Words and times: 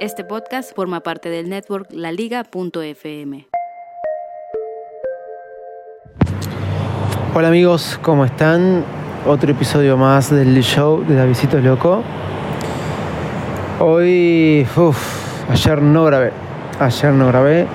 Este 0.00 0.24
podcast 0.24 0.74
forma 0.74 1.00
parte 1.00 1.28
del 1.28 1.50
network 1.50 1.88
laliga.fm. 1.92 3.48
Hola 7.34 7.48
amigos, 7.48 8.00
¿cómo 8.00 8.24
están? 8.24 8.82
Otro 9.26 9.50
episodio 9.50 9.98
más 9.98 10.30
del 10.30 10.58
show 10.62 11.04
de 11.06 11.16
Davidito 11.16 11.60
Loco. 11.60 12.02
Hoy, 13.78 14.66
uff, 14.74 15.50
ayer 15.50 15.82
no 15.82 16.06
grabé. 16.06 16.32
Ayer 16.78 17.12
no 17.12 17.26
grabé. 17.26 17.66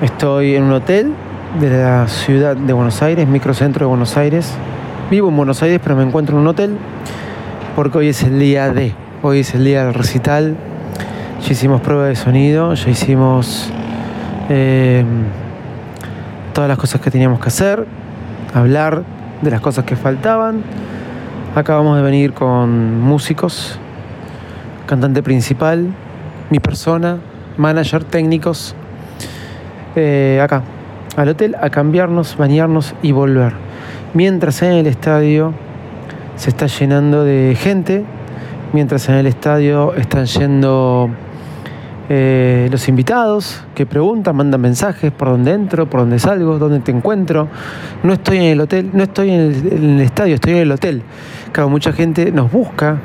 Estoy 0.00 0.54
en 0.54 0.62
un 0.62 0.74
hotel 0.74 1.12
de 1.58 1.70
la 1.70 2.06
ciudad 2.06 2.54
de 2.56 2.72
Buenos 2.72 3.02
Aires, 3.02 3.26
microcentro 3.26 3.86
de 3.86 3.88
Buenos 3.88 4.16
Aires. 4.16 4.54
Vivo 5.10 5.28
en 5.28 5.36
Buenos 5.36 5.60
Aires, 5.60 5.80
pero 5.82 5.96
me 5.96 6.04
encuentro 6.04 6.36
en 6.36 6.42
un 6.42 6.46
hotel 6.46 6.78
porque 7.74 7.98
hoy 7.98 8.08
es 8.10 8.22
el 8.22 8.38
día 8.38 8.72
de. 8.72 8.94
Hoy 9.22 9.40
es 9.40 9.56
el 9.56 9.64
día 9.64 9.86
del 9.86 9.94
recital. 9.94 10.56
Ya 11.44 11.52
hicimos 11.52 11.82
prueba 11.82 12.06
de 12.06 12.16
sonido, 12.16 12.72
ya 12.72 12.88
hicimos 12.88 13.70
eh, 14.48 15.04
todas 16.54 16.68
las 16.68 16.78
cosas 16.78 17.02
que 17.02 17.10
teníamos 17.10 17.38
que 17.38 17.48
hacer, 17.48 17.84
hablar 18.54 19.02
de 19.42 19.50
las 19.50 19.60
cosas 19.60 19.84
que 19.84 19.94
faltaban. 19.94 20.62
Acabamos 21.54 21.98
de 21.98 22.02
venir 22.02 22.32
con 22.32 22.98
músicos, 22.98 23.78
cantante 24.86 25.22
principal, 25.22 25.88
mi 26.48 26.60
persona, 26.60 27.18
manager, 27.58 28.04
técnicos, 28.04 28.74
eh, 29.96 30.40
acá, 30.42 30.62
al 31.14 31.28
hotel, 31.28 31.56
a 31.60 31.68
cambiarnos, 31.68 32.38
bañarnos 32.38 32.94
y 33.02 33.12
volver. 33.12 33.52
Mientras 34.14 34.62
en 34.62 34.72
el 34.72 34.86
estadio 34.86 35.52
se 36.36 36.48
está 36.48 36.68
llenando 36.68 37.22
de 37.22 37.54
gente, 37.60 38.02
mientras 38.72 39.10
en 39.10 39.16
el 39.16 39.26
estadio 39.26 39.92
están 39.94 40.24
yendo 40.24 41.10
eh, 42.10 42.68
los 42.70 42.86
invitados 42.88 43.62
que 43.74 43.86
preguntan, 43.86 44.36
mandan 44.36 44.60
mensajes 44.60 45.10
por 45.10 45.28
dónde 45.28 45.52
entro, 45.52 45.88
por 45.88 46.00
dónde 46.00 46.18
salgo, 46.18 46.58
dónde 46.58 46.80
te 46.80 46.92
encuentro. 46.92 47.48
No 48.02 48.12
estoy 48.12 48.38
en 48.38 48.42
el 48.44 48.60
hotel, 48.60 48.90
no 48.92 49.02
estoy 49.02 49.30
en 49.30 49.40
el, 49.40 49.72
en 49.72 49.90
el 49.90 50.00
estadio, 50.00 50.34
estoy 50.34 50.52
en 50.52 50.58
el 50.58 50.72
hotel. 50.72 51.02
Claro, 51.52 51.70
mucha 51.70 51.92
gente 51.92 52.30
nos 52.30 52.52
busca 52.52 52.98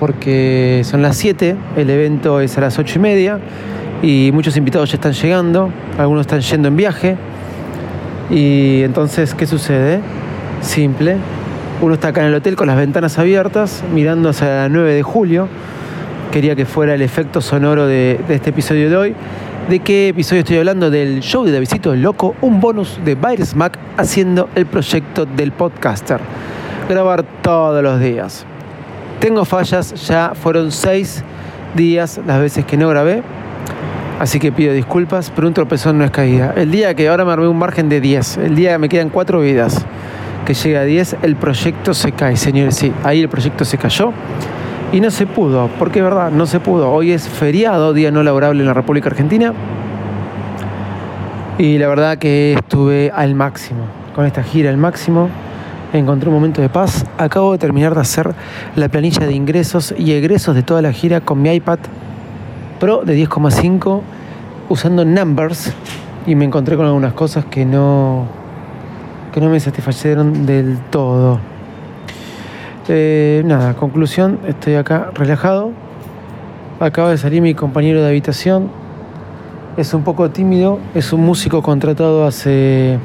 porque 0.00 0.82
son 0.84 1.00
las 1.00 1.16
7, 1.16 1.56
el 1.76 1.90
evento 1.90 2.40
es 2.40 2.58
a 2.58 2.60
las 2.60 2.78
8 2.78 2.94
y 2.96 2.98
media 2.98 3.38
y 4.02 4.30
muchos 4.32 4.56
invitados 4.56 4.90
ya 4.90 4.96
están 4.96 5.12
llegando, 5.12 5.70
algunos 5.96 6.22
están 6.22 6.40
yendo 6.40 6.68
en 6.68 6.76
viaje. 6.76 7.16
Y 8.30 8.82
entonces, 8.82 9.34
¿qué 9.34 9.46
sucede? 9.46 10.00
Simple. 10.60 11.18
Uno 11.80 11.94
está 11.94 12.08
acá 12.08 12.22
en 12.22 12.28
el 12.28 12.34
hotel 12.34 12.56
con 12.56 12.66
las 12.66 12.76
ventanas 12.76 13.18
abiertas, 13.18 13.84
mirando 13.94 14.30
hacia 14.30 14.46
la 14.46 14.68
9 14.68 14.94
de 14.94 15.02
julio 15.02 15.48
quería 16.34 16.56
que 16.56 16.66
fuera 16.66 16.94
el 16.94 17.02
efecto 17.02 17.40
sonoro 17.40 17.86
de, 17.86 18.18
de, 18.26 18.34
este 18.34 18.50
episodio 18.50 18.90
de 18.90 18.96
hoy. 18.96 19.14
¿De 19.68 19.78
qué 19.78 20.08
episodio 20.08 20.40
estoy 20.40 20.56
hablando? 20.56 20.90
Del 20.90 21.20
show 21.20 21.44
de 21.44 21.52
Davidito 21.52 21.94
Loco, 21.94 22.34
un 22.40 22.58
bonus 22.58 22.98
de 23.04 23.14
Virus 23.14 23.54
Mac 23.54 23.78
haciendo 23.96 24.48
el 24.56 24.66
proyecto 24.66 25.26
del 25.26 25.52
podcaster. 25.52 26.18
Grabar 26.88 27.22
todos 27.40 27.80
los 27.84 28.00
días. 28.00 28.44
Tengo 29.20 29.44
fallas, 29.44 29.94
ya 30.08 30.32
fueron 30.34 30.72
seis 30.72 31.22
días 31.76 32.20
las 32.26 32.40
veces 32.40 32.64
que 32.64 32.76
no 32.76 32.88
grabé, 32.88 33.22
así 34.18 34.40
que 34.40 34.50
pido 34.50 34.72
disculpas, 34.72 35.30
pero 35.30 35.46
un 35.46 35.54
tropezón 35.54 35.98
no 35.98 36.04
es 36.04 36.10
caída. 36.10 36.52
El 36.56 36.72
día 36.72 36.94
que 36.94 37.08
ahora 37.08 37.24
me 37.24 37.30
armé 37.30 37.46
un 37.46 37.60
margen 37.60 37.88
de 37.88 38.00
10, 38.00 38.38
el 38.38 38.56
día 38.56 38.72
que 38.72 38.78
me 38.78 38.88
quedan 38.88 39.08
cuatro 39.08 39.40
vidas, 39.40 39.86
que 40.44 40.54
llega 40.54 40.80
a 40.80 40.84
10, 40.84 41.18
el 41.22 41.36
proyecto 41.36 41.94
se 41.94 42.10
cae, 42.10 42.36
señores. 42.36 42.74
Sí, 42.74 42.92
ahí 43.04 43.20
el 43.20 43.28
proyecto 43.28 43.64
se 43.64 43.78
cayó. 43.78 44.12
Y 44.94 45.00
no 45.00 45.10
se 45.10 45.26
pudo, 45.26 45.68
porque 45.76 45.98
es 45.98 46.04
verdad, 46.04 46.30
no 46.30 46.46
se 46.46 46.60
pudo. 46.60 46.88
Hoy 46.88 47.10
es 47.10 47.28
feriado, 47.28 47.92
día 47.94 48.12
no 48.12 48.22
laborable 48.22 48.60
en 48.60 48.68
la 48.68 48.74
República 48.74 49.08
Argentina. 49.08 49.52
Y 51.58 51.78
la 51.78 51.88
verdad 51.88 52.16
que 52.16 52.52
estuve 52.52 53.10
al 53.12 53.34
máximo, 53.34 53.80
con 54.14 54.24
esta 54.24 54.44
gira 54.44 54.70
al 54.70 54.76
máximo. 54.76 55.30
Encontré 55.92 56.28
un 56.28 56.36
momento 56.36 56.62
de 56.62 56.68
paz. 56.68 57.06
Acabo 57.18 57.50
de 57.50 57.58
terminar 57.58 57.92
de 57.96 58.02
hacer 58.02 58.36
la 58.76 58.88
planilla 58.88 59.26
de 59.26 59.34
ingresos 59.34 59.92
y 59.98 60.12
egresos 60.12 60.54
de 60.54 60.62
toda 60.62 60.80
la 60.80 60.92
gira 60.92 61.20
con 61.20 61.42
mi 61.42 61.52
iPad 61.52 61.80
Pro 62.78 63.02
de 63.04 63.18
10,5 63.18 64.00
usando 64.68 65.04
Numbers. 65.04 65.74
Y 66.24 66.36
me 66.36 66.44
encontré 66.44 66.76
con 66.76 66.86
algunas 66.86 67.14
cosas 67.14 67.44
que 67.46 67.64
no, 67.64 68.26
que 69.32 69.40
no 69.40 69.50
me 69.50 69.58
satisfacieron 69.58 70.46
del 70.46 70.78
todo. 70.90 71.40
Eh, 72.88 73.42
nada, 73.46 73.74
conclusión, 73.74 74.38
estoy 74.46 74.74
acá 74.74 75.10
relajado. 75.14 75.72
Acaba 76.80 77.10
de 77.10 77.18
salir 77.18 77.40
mi 77.40 77.54
compañero 77.54 78.02
de 78.02 78.08
habitación. 78.08 78.70
Es 79.76 79.94
un 79.94 80.04
poco 80.04 80.30
tímido, 80.30 80.78
es 80.94 81.12
un 81.12 81.22
músico 81.22 81.62
contratado 81.62 82.26
hace... 82.26 82.98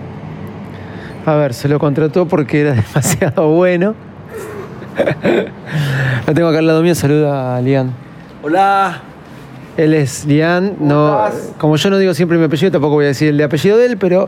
A 1.26 1.36
ver, 1.36 1.54
se 1.54 1.68
lo 1.70 1.80
contrató 1.80 2.28
porque 2.28 2.62
era 2.62 2.74
demasiado 2.88 3.50
bueno. 3.50 3.96
lo 6.28 6.34
tengo 6.34 6.50
acá 6.50 6.60
al 6.60 6.68
lado 6.68 6.82
mío, 6.82 6.96
saluda 6.96 7.56
a 7.56 7.62
Lian. 7.62 7.94
Hola. 8.44 9.02
Él 9.78 9.94
es 9.94 10.26
Lian, 10.26 10.76
no, 10.82 11.22
como 11.58 11.78
yo 11.78 11.90
no 11.90 11.98
digo 11.98 12.14
siempre 12.14 12.38
mi 12.38 12.44
apellido, 12.44 12.70
tampoco 12.70 12.96
voy 12.96 13.06
a 13.06 13.10
decir 13.10 13.30
el 13.30 13.38
de 13.38 13.46
apellido 13.46 13.78
de 13.78 13.86
él, 13.86 13.98
pero 13.98 14.28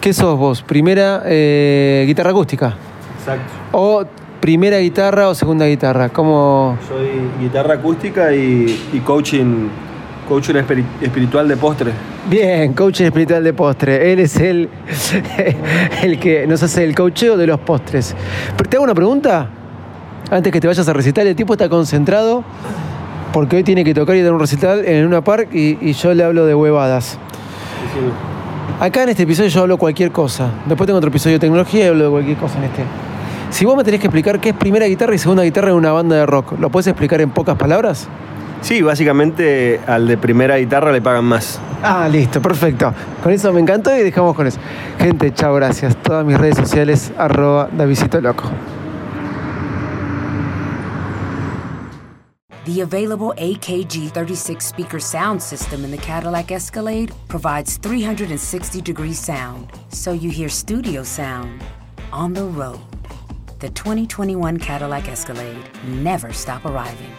¿qué 0.00 0.12
sos 0.12 0.38
vos? 0.38 0.62
¿Primera 0.62 1.24
eh, 1.26 2.04
guitarra 2.06 2.30
acústica? 2.30 2.76
Exacto. 3.18 3.52
¿O 3.72 4.04
primera 4.42 4.78
guitarra 4.78 5.28
o 5.28 5.34
segunda 5.36 5.66
guitarra? 5.66 6.08
¿Cómo? 6.08 6.76
Soy 6.88 7.08
guitarra 7.40 7.74
acústica 7.74 8.34
y, 8.34 8.88
y 8.92 8.98
coaching, 8.98 9.68
coaching 10.28 10.56
espiritual 11.00 11.46
de 11.46 11.56
postre. 11.56 11.92
Bien, 12.28 12.72
coaching 12.74 13.04
espiritual 13.04 13.44
de 13.44 13.52
postre. 13.52 14.12
Él 14.12 14.18
es 14.18 14.36
el, 14.38 14.68
el 16.02 16.18
que 16.18 16.44
nos 16.48 16.60
hace 16.60 16.82
el 16.82 16.92
coacheo 16.92 17.36
de 17.36 17.46
los 17.46 17.60
postres. 17.60 18.16
Pero 18.56 18.68
te 18.68 18.76
hago 18.76 18.84
una 18.84 18.96
pregunta. 18.96 19.48
Antes 20.28 20.52
que 20.52 20.60
te 20.60 20.66
vayas 20.66 20.88
a 20.88 20.92
recitar, 20.92 21.24
el 21.24 21.36
tipo 21.36 21.54
está 21.54 21.68
concentrado 21.68 22.42
porque 23.32 23.56
hoy 23.56 23.62
tiene 23.62 23.84
que 23.84 23.94
tocar 23.94 24.16
y 24.16 24.22
dar 24.22 24.32
un 24.32 24.40
recital 24.40 24.84
en 24.84 25.06
una 25.06 25.22
park 25.22 25.50
y, 25.54 25.78
y 25.80 25.92
yo 25.92 26.12
le 26.14 26.24
hablo 26.24 26.46
de 26.46 26.54
huevadas. 26.56 27.16
Acá 28.80 29.04
en 29.04 29.10
este 29.10 29.22
episodio 29.22 29.50
yo 29.50 29.60
hablo 29.62 29.76
cualquier 29.76 30.10
cosa. 30.10 30.50
Después 30.66 30.86
tengo 30.86 30.98
otro 30.98 31.10
episodio 31.10 31.36
de 31.36 31.40
tecnología 31.40 31.84
y 31.84 31.88
hablo 31.88 32.04
de 32.06 32.10
cualquier 32.10 32.36
cosa 32.38 32.58
en 32.58 32.64
este. 32.64 32.82
Si 33.52 33.66
vos 33.66 33.76
me 33.76 33.84
tenés 33.84 34.00
que 34.00 34.06
explicar 34.06 34.40
qué 34.40 34.48
es 34.48 34.56
primera 34.56 34.86
guitarra 34.86 35.14
y 35.14 35.18
segunda 35.18 35.42
guitarra 35.42 35.68
en 35.68 35.76
una 35.76 35.92
banda 35.92 36.16
de 36.16 36.24
rock, 36.24 36.58
¿lo 36.58 36.70
puedes 36.70 36.86
explicar 36.86 37.20
en 37.20 37.30
pocas 37.30 37.56
palabras? 37.58 38.08
Sí, 38.62 38.80
básicamente 38.80 39.78
al 39.86 40.08
de 40.08 40.16
primera 40.16 40.56
guitarra 40.56 40.90
le 40.90 41.02
pagan 41.02 41.26
más. 41.26 41.60
Ah, 41.82 42.08
listo, 42.10 42.40
perfecto. 42.40 42.94
Con 43.22 43.30
eso 43.30 43.52
me 43.52 43.60
encantó 43.60 43.94
y 43.94 44.02
dejamos 44.02 44.34
con 44.34 44.46
eso. 44.46 44.58
Gente, 44.98 45.34
chao, 45.34 45.54
gracias. 45.54 45.94
Todas 45.96 46.24
mis 46.24 46.38
redes 46.38 46.56
sociales, 46.56 47.12
arroba 47.18 47.68
Davisito 47.70 48.20
Loco. 48.22 48.44
The 52.64 52.80
available 52.80 53.34
AKG 53.36 54.12
36 54.12 54.64
speaker 54.64 55.00
sound 55.00 55.42
system 55.42 55.84
in 55.84 55.90
the 55.90 55.98
Cadillac 55.98 56.50
Escalade 56.50 57.12
provides 57.28 57.76
360 57.76 58.80
degree 58.80 59.12
sound, 59.12 59.68
so 59.90 60.12
you 60.12 60.30
hear 60.30 60.48
studio 60.48 61.02
sound 61.02 61.60
on 62.12 62.32
the 62.32 62.44
road. 62.44 62.78
The 63.62 63.70
2021 63.70 64.58
Cadillac 64.58 65.06
Escalade 65.06 65.62
never 65.84 66.32
stop 66.32 66.64
arriving. 66.64 67.12